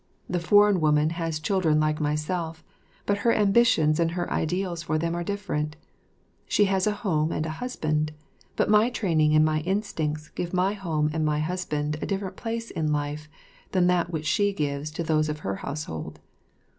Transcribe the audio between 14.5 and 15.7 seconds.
gives to those of her